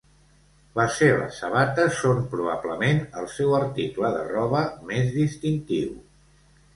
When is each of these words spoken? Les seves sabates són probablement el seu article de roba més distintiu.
Les 0.77 0.93
seves 1.01 1.35
sabates 1.41 1.99
són 2.05 2.21
probablement 2.31 3.01
el 3.23 3.27
seu 3.33 3.53
article 3.57 4.11
de 4.15 4.23
roba 4.31 4.63
més 4.93 5.13
distintiu. 5.19 5.93